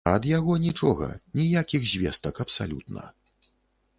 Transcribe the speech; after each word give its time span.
А 0.09 0.11
ад 0.17 0.23
яго 0.29 0.53
нічога, 0.61 1.09
ніякіх 1.39 1.85
звестак 1.91 2.41
абсалютна. 2.45 3.03